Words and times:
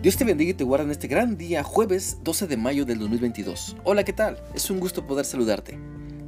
Dios 0.00 0.16
te 0.16 0.24
bendiga 0.24 0.52
y 0.52 0.54
te 0.54 0.62
guarda 0.62 0.84
en 0.84 0.92
este 0.92 1.08
gran 1.08 1.36
día, 1.36 1.64
jueves 1.64 2.18
12 2.22 2.46
de 2.46 2.56
mayo 2.56 2.84
del 2.84 3.00
2022. 3.00 3.78
Hola, 3.82 4.04
¿qué 4.04 4.12
tal? 4.12 4.40
Es 4.54 4.70
un 4.70 4.78
gusto 4.78 5.08
poder 5.08 5.24
saludarte. 5.24 5.76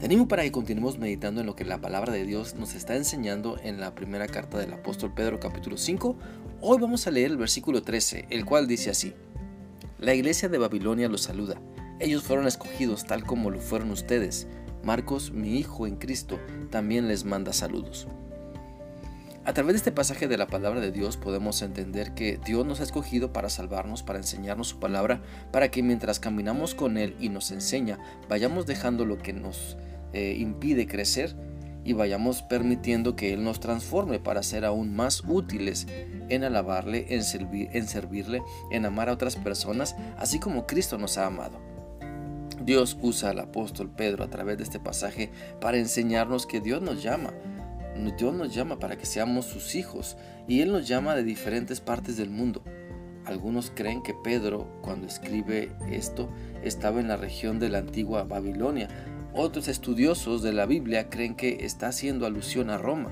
Te 0.00 0.06
animo 0.06 0.26
para 0.26 0.42
que 0.42 0.50
continuemos 0.50 0.98
meditando 0.98 1.40
en 1.40 1.46
lo 1.46 1.54
que 1.54 1.64
la 1.64 1.80
palabra 1.80 2.12
de 2.12 2.24
Dios 2.24 2.56
nos 2.56 2.74
está 2.74 2.96
enseñando 2.96 3.60
en 3.62 3.78
la 3.78 3.94
primera 3.94 4.26
carta 4.26 4.58
del 4.58 4.72
apóstol 4.72 5.14
Pedro 5.14 5.38
capítulo 5.38 5.76
5. 5.76 6.16
Hoy 6.60 6.78
vamos 6.80 7.06
a 7.06 7.12
leer 7.12 7.30
el 7.30 7.36
versículo 7.36 7.80
13, 7.80 8.26
el 8.30 8.44
cual 8.44 8.66
dice 8.66 8.90
así. 8.90 9.14
La 10.00 10.14
iglesia 10.14 10.48
de 10.48 10.58
Babilonia 10.58 11.08
los 11.08 11.22
saluda. 11.22 11.60
Ellos 12.00 12.24
fueron 12.24 12.48
escogidos 12.48 13.04
tal 13.04 13.24
como 13.24 13.50
lo 13.50 13.60
fueron 13.60 13.92
ustedes. 13.92 14.48
Marcos, 14.82 15.30
mi 15.30 15.60
hijo 15.60 15.86
en 15.86 15.94
Cristo, 15.94 16.40
también 16.70 17.06
les 17.06 17.24
manda 17.24 17.52
saludos. 17.52 18.08
A 19.42 19.54
través 19.54 19.72
de 19.72 19.78
este 19.78 19.92
pasaje 19.92 20.28
de 20.28 20.36
la 20.36 20.46
palabra 20.46 20.80
de 20.80 20.92
Dios 20.92 21.16
podemos 21.16 21.62
entender 21.62 22.12
que 22.12 22.38
Dios 22.44 22.66
nos 22.66 22.80
ha 22.80 22.82
escogido 22.82 23.32
para 23.32 23.48
salvarnos, 23.48 24.02
para 24.02 24.18
enseñarnos 24.18 24.68
su 24.68 24.78
palabra, 24.78 25.22
para 25.50 25.70
que 25.70 25.82
mientras 25.82 26.20
caminamos 26.20 26.74
con 26.74 26.98
Él 26.98 27.16
y 27.18 27.30
nos 27.30 27.50
enseña, 27.50 27.98
vayamos 28.28 28.66
dejando 28.66 29.06
lo 29.06 29.16
que 29.16 29.32
nos 29.32 29.78
eh, 30.12 30.36
impide 30.38 30.86
crecer 30.86 31.34
y 31.84 31.94
vayamos 31.94 32.42
permitiendo 32.42 33.16
que 33.16 33.32
Él 33.32 33.42
nos 33.42 33.60
transforme 33.60 34.18
para 34.20 34.42
ser 34.42 34.66
aún 34.66 34.94
más 34.94 35.24
útiles 35.26 35.86
en 36.28 36.44
alabarle, 36.44 37.06
en, 37.08 37.22
en 37.72 37.88
servirle, 37.88 38.42
en 38.70 38.84
amar 38.84 39.08
a 39.08 39.14
otras 39.14 39.36
personas, 39.36 39.96
así 40.18 40.38
como 40.38 40.66
Cristo 40.66 40.98
nos 40.98 41.16
ha 41.16 41.24
amado. 41.24 41.58
Dios 42.62 42.98
usa 43.00 43.30
al 43.30 43.38
apóstol 43.38 43.90
Pedro 43.90 44.22
a 44.22 44.28
través 44.28 44.58
de 44.58 44.64
este 44.64 44.80
pasaje 44.80 45.30
para 45.62 45.78
enseñarnos 45.78 46.44
que 46.44 46.60
Dios 46.60 46.82
nos 46.82 47.02
llama 47.02 47.32
Dios 48.16 48.34
nos 48.34 48.54
llama 48.54 48.78
para 48.78 48.96
que 48.96 49.06
seamos 49.06 49.46
sus 49.46 49.74
hijos 49.74 50.16
y 50.48 50.60
Él 50.60 50.72
nos 50.72 50.88
llama 50.88 51.14
de 51.14 51.22
diferentes 51.22 51.80
partes 51.80 52.16
del 52.16 52.30
mundo. 52.30 52.62
Algunos 53.24 53.70
creen 53.74 54.02
que 54.02 54.14
Pedro, 54.14 54.66
cuando 54.82 55.06
escribe 55.06 55.70
esto, 55.90 56.28
estaba 56.62 57.00
en 57.00 57.08
la 57.08 57.16
región 57.16 57.58
de 57.58 57.68
la 57.68 57.78
antigua 57.78 58.24
Babilonia. 58.24 58.88
Otros 59.34 59.68
estudiosos 59.68 60.42
de 60.42 60.52
la 60.52 60.66
Biblia 60.66 61.08
creen 61.10 61.36
que 61.36 61.64
está 61.64 61.88
haciendo 61.88 62.26
alusión 62.26 62.70
a 62.70 62.78
Roma. 62.78 63.10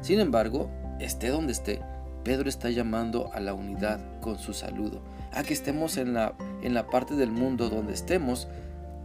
Sin 0.00 0.18
embargo, 0.18 0.70
esté 0.98 1.28
donde 1.28 1.52
esté, 1.52 1.80
Pedro 2.24 2.48
está 2.48 2.70
llamando 2.70 3.30
a 3.32 3.40
la 3.40 3.54
unidad 3.54 4.00
con 4.20 4.38
su 4.38 4.52
saludo, 4.52 5.02
a 5.32 5.42
que 5.42 5.54
estemos 5.54 5.96
en 5.96 6.14
la, 6.14 6.34
en 6.62 6.74
la 6.74 6.86
parte 6.86 7.14
del 7.14 7.30
mundo 7.30 7.68
donde 7.68 7.92
estemos, 7.92 8.48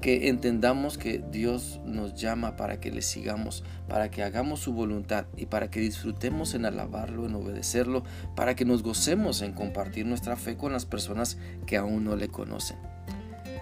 que 0.02 0.30
entendamos 0.30 0.98
que 0.98 1.24
Dios 1.32 1.80
nos 1.84 2.14
llama 2.14 2.56
para 2.56 2.80
que 2.80 2.92
le 2.92 3.02
sigamos, 3.02 3.64
para 3.88 4.10
que 4.10 4.24
hagamos 4.24 4.60
su 4.60 4.74
voluntad 4.74 5.26
y 5.36 5.48
para 5.48 5.72
que 5.72 5.80
disfrutemos 5.80 6.54
en 6.54 6.66
alabarlo, 6.66 7.26
en 7.26 7.36
obedecerlo, 7.36 8.04
para 8.36 8.56
que 8.56 8.66
nos 8.66 8.84
gocemos 8.84 9.42
en 9.42 9.54
compartir 9.54 10.06
nuestra 10.06 10.36
fe 10.36 10.56
con 10.56 10.72
las 10.72 10.86
personas 10.86 11.38
que 11.66 11.78
aún 11.78 12.04
no 12.04 12.16
le 12.16 12.28
conocen. 12.28 12.78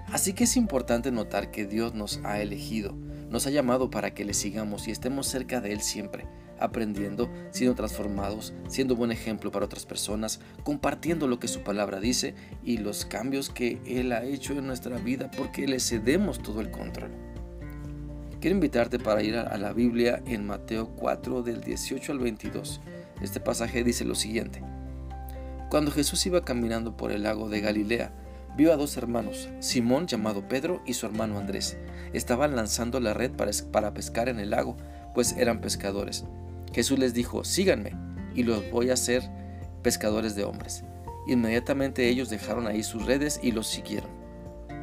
Así 0.08 0.33
que 0.33 0.44
es 0.44 0.58
importante 0.58 1.11
notar 1.11 1.52
que 1.52 1.66
Dios 1.66 1.94
nos 1.94 2.19
ha 2.23 2.42
elegido, 2.42 2.95
nos 3.30 3.47
ha 3.47 3.49
llamado 3.49 3.89
para 3.89 4.14
que 4.14 4.25
le 4.25 4.33
sigamos 4.33 4.88
y 4.88 4.92
estemos 4.92 5.27
cerca 5.27 5.61
de 5.61 5.73
Él 5.73 5.81
siempre 5.81 6.25
aprendiendo, 6.59 7.30
siendo 7.52 7.75
transformados, 7.75 8.53
siendo 8.67 8.95
buen 8.95 9.11
ejemplo 9.11 9.52
para 9.52 9.66
otras 9.66 9.86
personas, 9.86 10.39
compartiendo 10.64 11.28
lo 11.28 11.39
que 11.39 11.48
su 11.48 11.61
palabra 11.61 12.00
dice 12.00 12.36
y 12.64 12.78
los 12.78 13.06
cambios 13.06 13.50
que 13.50 13.80
Él 13.86 14.11
ha 14.11 14.23
hecho 14.23 14.53
en 14.53 14.67
nuestra 14.67 14.98
vida 14.98 15.30
porque 15.36 15.67
le 15.67 15.80
cedemos 15.80 16.39
todo 16.39 16.61
el 16.61 16.72
control. 16.72 17.11
Quiero 18.39 18.56
invitarte 18.56 19.00
para 19.00 19.23
ir 19.23 19.38
a 19.38 19.58
la 19.58 19.73
Biblia 19.73 20.22
en 20.28 20.45
Mateo 20.45 20.89
4 20.95 21.42
del 21.42 21.61
18 21.61 22.11
al 22.11 22.20
22. 22.20 22.80
Este 23.22 23.39
pasaje 23.39 23.83
dice 23.83 24.06
lo 24.06 24.14
siguiente. 24.14 24.61
Cuando 25.70 25.92
Jesús 25.92 26.26
iba 26.26 26.45
caminando 26.45 26.95
por 26.95 27.11
el 27.11 27.23
lago 27.23 27.50
de 27.50 27.61
Galilea, 27.61 28.11
vio 28.56 28.72
a 28.72 28.78
dos 28.78 28.98
hermanos, 28.98 29.50
Simón 29.59 30.08
llamado 30.08 30.48
Pedro 30.48 30.81
y 30.86 30.94
su 30.94 31.06
hermano 31.06 31.39
Andrés. 31.39 31.77
Estaban 32.14 32.55
lanzando 32.55 32.99
la 32.99 33.14
red 33.14 33.32
para, 33.32 33.94
pescar 33.94 34.30
en 34.30 34.39
el 34.39 34.52
lago, 34.52 34.77
pues 35.14 35.36
eran 35.38 35.60
pescadores. 35.61 36.26
Jesús 36.75 36.99
les 36.99 37.13
dijo, 37.13 37.45
síganme 37.45 37.93
y 38.36 38.43
los 38.43 38.69
voy 38.69 38.89
a 38.89 38.95
hacer 38.95 39.23
pescadores 39.81 40.36
de 40.36 40.43
hombres. 40.43 40.83
Inmediatamente 41.25 42.09
ellos 42.09 42.30
dejaron 42.30 42.67
ahí 42.67 42.83
sus 42.83 43.05
redes 43.05 43.39
y 43.41 43.53
los 43.53 43.65
siguieron. 43.67 44.09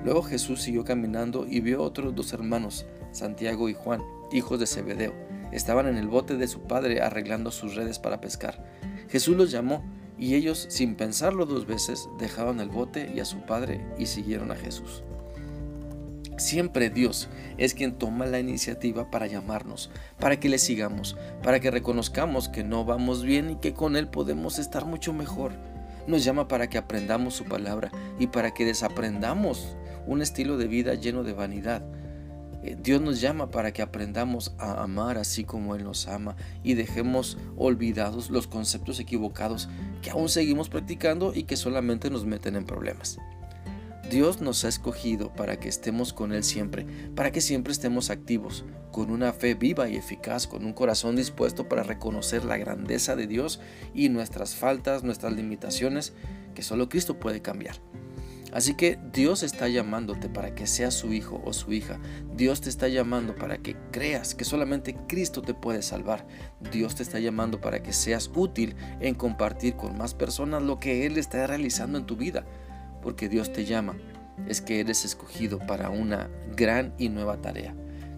Luego 0.02 0.22
Jesús 0.22 0.62
siguió 0.62 0.84
caminando 0.84 1.46
y 1.46 1.60
vio 1.60 1.82
otros 1.82 2.14
dos 2.14 2.32
hermanos, 2.32 2.86
Santiago 3.10 3.68
y 3.68 3.74
Juan, 3.74 4.00
hijos 4.32 4.58
de 4.58 4.66
Zebedeo. 4.66 5.12
Estaban 5.52 5.86
en 5.86 5.98
el 5.98 6.08
bote 6.08 6.38
de 6.38 6.48
su 6.48 6.60
padre 6.62 7.02
arreglando 7.02 7.50
sus 7.50 7.74
redes 7.74 7.98
para 7.98 8.22
pescar. 8.22 8.64
Jesús 9.10 9.36
los 9.36 9.50
llamó 9.50 9.84
y 10.18 10.34
ellos, 10.34 10.64
sin 10.70 10.94
pensarlo 10.94 11.44
dos 11.44 11.66
veces, 11.66 12.08
dejaron 12.18 12.60
el 12.60 12.70
bote 12.70 13.12
y 13.14 13.20
a 13.20 13.26
su 13.26 13.44
padre 13.44 13.84
y 13.98 14.06
siguieron 14.06 14.50
a 14.50 14.56
Jesús. 14.56 15.04
Siempre 16.38 16.88
Dios 16.88 17.28
es 17.58 17.74
quien 17.74 17.92
toma 17.92 18.26
la 18.26 18.40
iniciativa 18.40 19.10
para 19.10 19.26
llamarnos, 19.26 19.90
para 20.18 20.40
que 20.40 20.48
le 20.48 20.58
sigamos, 20.58 21.16
para 21.42 21.60
que 21.60 21.70
reconozcamos 21.70 22.48
que 22.48 22.64
no 22.64 22.84
vamos 22.84 23.22
bien 23.22 23.50
y 23.50 23.56
que 23.56 23.74
con 23.74 23.96
Él 23.96 24.08
podemos 24.08 24.58
estar 24.58 24.86
mucho 24.86 25.12
mejor. 25.12 25.52
Nos 26.06 26.24
llama 26.24 26.48
para 26.48 26.68
que 26.68 26.78
aprendamos 26.78 27.34
su 27.34 27.44
palabra 27.44 27.92
y 28.18 28.28
para 28.28 28.52
que 28.54 28.64
desaprendamos 28.64 29.76
un 30.06 30.22
estilo 30.22 30.56
de 30.56 30.66
vida 30.66 30.94
lleno 30.94 31.22
de 31.22 31.32
vanidad. 31.32 31.82
Eh, 32.62 32.76
Dios 32.80 33.00
nos 33.00 33.20
llama 33.20 33.50
para 33.50 33.72
que 33.72 33.82
aprendamos 33.82 34.54
a 34.58 34.82
amar 34.82 35.18
así 35.18 35.44
como 35.44 35.74
Él 35.74 35.84
nos 35.84 36.08
ama 36.08 36.36
y 36.62 36.74
dejemos 36.74 37.36
olvidados 37.56 38.30
los 38.30 38.46
conceptos 38.46 39.00
equivocados 39.00 39.68
que 40.00 40.10
aún 40.10 40.28
seguimos 40.28 40.68
practicando 40.68 41.32
y 41.34 41.44
que 41.44 41.56
solamente 41.56 42.08
nos 42.08 42.24
meten 42.24 42.56
en 42.56 42.64
problemas. 42.64 43.18
Dios 44.10 44.40
nos 44.40 44.64
ha 44.64 44.68
escogido 44.68 45.32
para 45.32 45.58
que 45.58 45.68
estemos 45.68 46.12
con 46.12 46.32
Él 46.32 46.44
siempre, 46.44 46.86
para 47.14 47.30
que 47.30 47.40
siempre 47.40 47.72
estemos 47.72 48.10
activos, 48.10 48.64
con 48.90 49.10
una 49.10 49.32
fe 49.32 49.54
viva 49.54 49.88
y 49.88 49.96
eficaz, 49.96 50.46
con 50.46 50.64
un 50.64 50.72
corazón 50.72 51.16
dispuesto 51.16 51.68
para 51.68 51.82
reconocer 51.82 52.44
la 52.44 52.58
grandeza 52.58 53.16
de 53.16 53.26
Dios 53.26 53.60
y 53.94 54.08
nuestras 54.08 54.54
faltas, 54.54 55.02
nuestras 55.02 55.32
limitaciones, 55.32 56.12
que 56.54 56.62
solo 56.62 56.88
Cristo 56.88 57.18
puede 57.18 57.40
cambiar. 57.40 57.76
Así 58.52 58.74
que 58.74 58.98
Dios 59.14 59.42
está 59.42 59.66
llamándote 59.68 60.28
para 60.28 60.54
que 60.54 60.66
seas 60.66 60.92
su 60.92 61.14
hijo 61.14 61.40
o 61.46 61.54
su 61.54 61.72
hija. 61.72 61.98
Dios 62.36 62.60
te 62.60 62.68
está 62.68 62.86
llamando 62.88 63.34
para 63.34 63.56
que 63.56 63.76
creas 63.90 64.34
que 64.34 64.44
solamente 64.44 64.94
Cristo 65.08 65.40
te 65.40 65.54
puede 65.54 65.80
salvar. 65.80 66.26
Dios 66.70 66.94
te 66.94 67.02
está 67.02 67.18
llamando 67.18 67.62
para 67.62 67.82
que 67.82 67.94
seas 67.94 68.30
útil 68.34 68.76
en 69.00 69.14
compartir 69.14 69.74
con 69.76 69.96
más 69.96 70.12
personas 70.12 70.62
lo 70.62 70.78
que 70.80 71.06
Él 71.06 71.16
está 71.16 71.46
realizando 71.46 71.96
en 71.96 72.04
tu 72.04 72.16
vida 72.16 72.44
porque 73.02 73.28
Dios 73.28 73.52
te 73.52 73.64
llama, 73.64 73.96
es 74.48 74.60
que 74.60 74.80
eres 74.80 75.04
escogido 75.04 75.58
para 75.58 75.90
una 75.90 76.30
gran 76.56 76.94
y 76.98 77.08
nueva 77.08 77.36
tarea, 77.38 77.74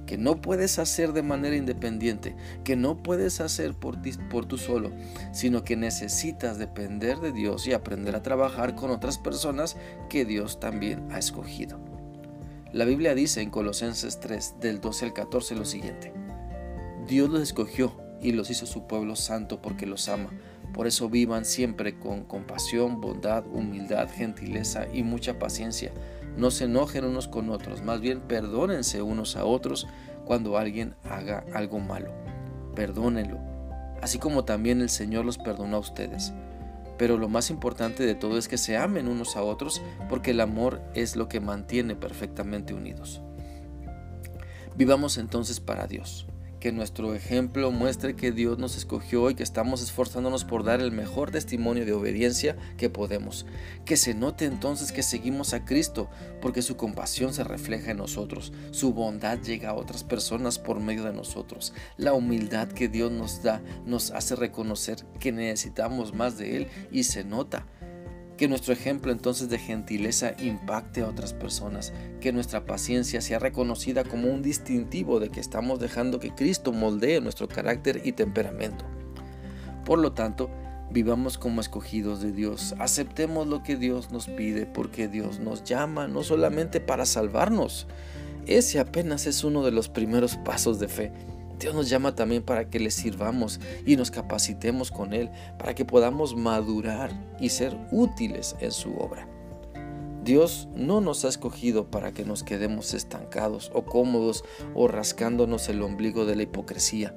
que 0.07 0.19
no 0.19 0.41
puedes 0.41 0.79
hacer 0.79 1.13
de 1.13 1.23
manera 1.23 1.57
independiente, 1.57 2.37
que 2.63 2.77
no 2.77 3.03
puedes 3.03 3.41
hacer 3.41 3.75
por 3.75 4.01
ti, 4.01 4.13
por 4.31 4.47
tú 4.47 4.59
solo, 4.59 4.93
sino 5.33 5.65
que 5.65 5.77
necesitas 5.77 6.59
depender 6.59 7.19
de 7.19 7.33
Dios 7.33 7.67
y 7.67 7.73
aprender 7.73 8.15
a 8.15 8.23
trabajar 8.23 8.75
con 8.75 8.91
otras 8.91 9.19
personas 9.19 9.77
que 10.09 10.25
Dios 10.25 10.61
también 10.61 11.11
ha 11.11 11.19
escogido. 11.19 11.79
La 12.73 12.85
Biblia 12.85 13.15
dice 13.15 13.41
en 13.41 13.51
Colosenses 13.51 14.21
3, 14.21 14.57
del 14.61 14.81
12 14.81 15.07
al 15.07 15.13
14 15.13 15.55
lo 15.55 15.65
siguiente. 15.65 16.13
Dios 17.07 17.31
los 17.31 17.41
escogió 17.41 17.97
y 18.21 18.33
los 18.33 18.51
hizo 18.51 18.67
su 18.67 18.87
pueblo 18.87 19.15
santo 19.15 19.61
porque 19.61 19.87
los 19.87 20.09
ama 20.09 20.31
por 20.75 20.89
eso 20.89 21.09
vivan 21.09 21.45
siempre 21.45 21.99
con 21.99 22.25
compasión, 22.25 23.01
bondad, 23.01 23.45
humildad, 23.47 24.11
gentileza 24.11 24.87
y 24.93 25.05
mucha 25.05 25.39
paciencia. 25.39 25.93
No 26.37 26.51
se 26.51 26.65
enojen 26.65 27.05
unos 27.05 27.29
con 27.29 27.49
otros, 27.49 27.83
más 27.83 28.01
bien 28.01 28.21
perdónense 28.21 29.01
unos 29.01 29.37
a 29.37 29.45
otros 29.45 29.87
cuando 30.25 30.59
alguien 30.59 30.97
haga 31.05 31.45
algo 31.55 31.79
malo. 31.79 32.13
Perdónenlo, 32.75 33.39
así 34.03 34.19
como 34.19 34.45
también 34.45 34.83
el 34.83 34.91
Señor 34.91 35.25
los 35.25 35.39
perdonó 35.39 35.77
a 35.77 35.81
ustedes. 35.81 36.33
Pero 36.99 37.19
lo 37.19 37.29
más 37.29 37.51
importante 37.51 38.05
de 38.05 38.17
todo 38.17 38.37
es 38.37 38.49
que 38.49 38.59
se 38.59 38.77
amen 38.77 39.07
unos 39.07 39.37
a 39.37 39.43
otros 39.43 39.81
porque 40.09 40.33
el 40.33 40.41
amor 40.41 40.83
es 40.95 41.15
lo 41.15 41.29
que 41.29 41.39
mantiene 41.39 41.95
perfectamente 41.95 42.75
unidos. 42.75 43.23
Vivamos 44.77 45.19
entonces 45.19 45.61
para 45.61 45.87
Dios 45.87 46.27
que 46.65 46.73
nuestro 46.73 47.15
ejemplo 47.15 47.71
muestre 47.71 48.17
que 48.17 48.33
Dios 48.33 48.57
nos 48.57 48.79
escogió 48.79 49.29
y 49.29 49.35
que 49.35 49.43
estamos 49.43 49.83
esforzándonos 49.83 50.47
por 50.47 50.65
dar 50.65 50.81
el 50.81 50.93
mejor 50.93 51.31
testimonio 51.31 51.85
de 51.85 51.93
obediencia 51.93 52.57
que 52.79 52.89
podemos. 52.89 53.45
Que 53.85 53.99
se 53.99 54.15
note 54.15 54.47
entonces 54.47 54.91
que 54.91 55.03
seguimos 55.03 55.53
a 55.53 55.67
Cristo, 55.67 56.09
porque 56.41 56.63
su 56.63 56.79
compasión 56.79 57.35
se 57.35 57.45
refleja 57.45 57.91
en 57.91 57.99
nosotros, 57.99 58.55
su 58.71 58.95
bondad 58.95 59.43
llega 59.43 59.69
a 59.69 59.75
otras 59.75 60.05
personas 60.05 60.59
por 60.59 60.81
medio 60.81 61.05
de 61.05 61.13
nosotros. 61.13 61.75
La 61.99 62.15
humildad 62.15 62.69
que 62.69 62.89
Dios 62.89 63.13
nos 63.13 63.43
da 63.43 63.61
nos 63.85 64.11
hace 64.13 64.35
reconocer 64.35 65.05
que 65.21 65.33
necesitamos 65.33 66.15
más 66.15 66.39
de 66.39 66.57
Él 66.57 66.69
y 66.91 67.05
se 67.05 67.25
nota. 67.25 67.67
Que 68.37 68.49
nuestro 68.49 68.73
ejemplo 68.73 69.13
entonces 69.13 69.49
de 69.49 69.59
gentileza 69.59 70.35
impacte 70.41 71.03
a 71.03 71.09
otras 71.09 71.33
personas, 71.33 71.93
que 72.21 72.33
nuestra 72.33 72.67
paciencia 72.67 73.21
sea 73.21 73.39
reconocida 73.39 74.05
como 74.05 74.29
un 74.29 74.43
distintivo 74.43 75.21
de 75.21 75.31
que 75.31 75.41
estamos 75.41 75.79
dejando 75.79 76.19
que 76.19 76.35
Cristo 76.35 76.73
moldee 76.73 77.21
nuestro 77.21 77.49
carácter 77.49 78.03
y 78.05 78.13
temperamento. 78.13 78.85
Por 79.85 79.99
lo 79.99 80.13
tanto, 80.13 80.51
Vivamos 80.95 81.39
como 81.39 81.61
escogidos 81.61 82.21
de 82.23 82.31
Dios. 82.31 82.75
Aceptemos 82.79 83.49
lo 83.49 83.65
que 83.65 83.75
Dios 83.75 84.13
nos 84.13 84.29
pide 84.29 84.65
porque 84.65 85.09
Dios 85.09 85.41
nos 85.41 85.65
llama 85.65 86.07
no 86.07 86.23
solamente 86.23 86.81
para 86.81 87.05
salvarnos. 87.05 87.89
Ese 88.47 88.79
apenas 88.79 89.27
es 89.27 89.43
uno 89.43 89.65
de 89.65 89.73
los 89.73 89.89
primeros 89.89 90.37
pasos 90.37 90.79
de 90.79 90.87
fe. 90.87 91.13
Dios 91.59 91.75
nos 91.75 91.89
llama 91.89 92.15
también 92.15 92.43
para 92.43 92.69
que 92.69 92.81
le 92.81 92.91
sirvamos 92.91 93.61
y 93.87 93.97
nos 93.97 94.11
capacitemos 94.11 94.91
con 94.91 95.13
Él, 95.13 95.31
para 95.59 95.75
que 95.75 95.85
podamos 95.85 96.37
madurar 96.37 97.11
y 97.41 97.51
ser 97.51 97.77
útiles 97.91 98.57
en 98.61 98.73
su 98.73 98.95
obra. 98.97 99.29
Dios 100.25 100.69
no 100.75 101.01
nos 101.01 101.25
ha 101.25 101.29
escogido 101.29 101.91
para 101.91 102.13
que 102.13 102.25
nos 102.25 102.43
quedemos 102.43 102.95
estancados 102.95 103.71
o 103.75 103.85
cómodos 103.85 104.43
o 104.75 104.89
rascándonos 104.89 105.69
el 105.69 105.83
ombligo 105.83 106.25
de 106.25 106.35
la 106.35 106.45
hipocresía. 106.45 107.15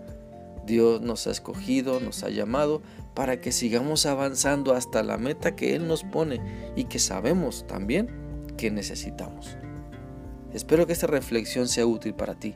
Dios 0.65 1.01
nos 1.01 1.25
ha 1.27 1.31
escogido, 1.31 2.01
nos 2.01 2.23
ha 2.23 2.29
llamado 2.29 2.81
para 3.15 3.39
que 3.39 3.53
sigamos 3.53 4.05
avanzando 4.05 4.73
hasta 4.73 5.03
la 5.03 5.17
meta 5.17 5.55
que 5.55 5.73
Él 5.75 5.87
nos 5.87 6.03
pone 6.03 6.41
y 6.75 6.83
que 6.83 6.99
sabemos 6.99 7.65
también 7.65 8.09
que 8.57 8.69
necesitamos. 8.71 9.57
Espero 10.53 10.85
que 10.85 10.93
esta 10.93 11.07
reflexión 11.07 11.69
sea 11.69 11.85
útil 11.85 12.13
para 12.13 12.35
ti 12.35 12.55